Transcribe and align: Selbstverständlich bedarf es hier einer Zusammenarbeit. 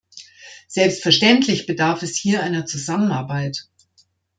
Selbstverständlich 0.67 1.67
bedarf 1.67 2.01
es 2.01 2.15
hier 2.15 2.41
einer 2.41 2.65
Zusammenarbeit. 2.65 3.67